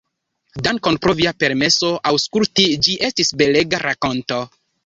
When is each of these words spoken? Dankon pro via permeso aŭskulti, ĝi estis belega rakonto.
Dankon 0.67 0.97
pro 1.03 1.13
via 1.19 1.33
permeso 1.43 1.91
aŭskulti, 2.13 2.67
ĝi 2.87 2.97
estis 3.11 3.33
belega 3.43 3.83
rakonto. 3.89 4.43